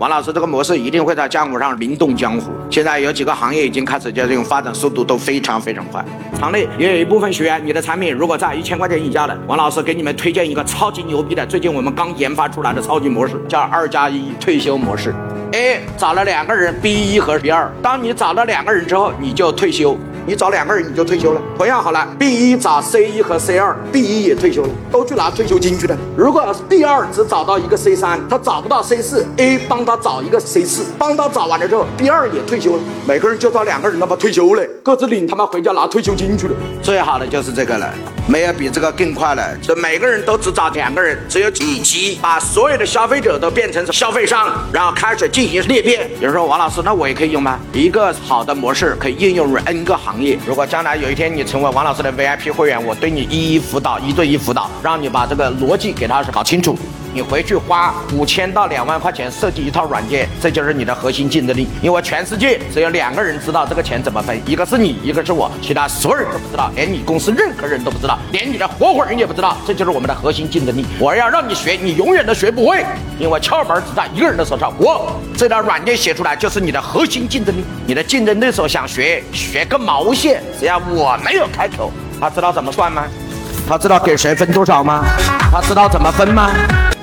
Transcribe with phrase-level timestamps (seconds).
[0.00, 2.50] 王老师这个模式一定会在江湖上名动江湖。
[2.70, 6.02] 现在有几个行业已经开始，就这种发展速度都非常非常快。
[6.38, 15.14] 场内也有一部分学员，你的产品如果在一千块钱以下的，王老师给你们推荐一个超级牛逼的，最近我们刚研发出来的超级模式，叫二加一退休模式。
[15.52, 17.70] A 找了两个人，B 一和 B 二。
[17.82, 19.98] 当你找了两个人之后，你就退休。
[20.30, 21.42] 你找两个人你就退休了。
[21.56, 25.98] 同样好了，B 一找 C 一和 C 二，B 一也退休了，都去拿退休金去了。
[26.16, 32.82] 如果 B 二只找到一个 C 三，他找不到 C 四，A 帮他找一个 C 四，帮他找完了之后，B 二也退休了。
[33.08, 36.54] 每个人就找两个人他妈退休了，各自领他妈回家拿退休金去了。
[36.80, 37.92] 最好的就是这个了，
[38.28, 39.42] 没有比这个更快了。
[39.60, 46.08] 这每个人都只找两个人，只有一级，把所有的消费者都变成消费商，然后开始进行裂变。
[46.20, 47.58] 有人说王老师，那我也可以用吗？
[47.72, 56.78] 一个好的模式可以应用于 N 个行如果将来有一天你成为王老师的 VIP 会员，我对你一一辅导，一对一辅导，让你把这个逻辑给他搞清楚。
[57.12, 61.68] 你回去花五千到两万块钱设计一套软件，这就是你的核心竞争力。
[61.82, 69.56] 因为全世界只有两个人知道这个钱怎么分，一个是你，一个是我，其他所有人都不知道，连你公司任何人都不知道，连你的合伙人也不知道。
[69.66, 70.84] 这就是我们的核心竞争力。
[70.98, 72.84] 我要让你学，你永远都学不会，
[73.18, 74.72] 因为窍门只在一个人的手上。
[74.78, 77.64] 我这套软件写出来就是你的核心竞争力。
[77.86, 80.42] 你的竞争对手想学，学个毛线！
[80.58, 83.04] 只要我没有开口，他知道怎么算吗？
[83.68, 85.04] 他知道给谁分多少吗？
[85.52, 86.50] 他知道怎么分吗？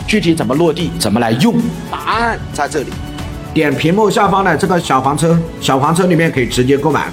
[0.07, 1.53] 具体怎么落地，怎么来用？
[1.91, 2.87] 答案在这里。
[3.53, 7.07] 点屏幕下方的这个小黄车，小黄车里面可以直接购买。